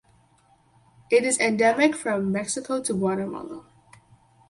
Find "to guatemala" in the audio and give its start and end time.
2.81-3.65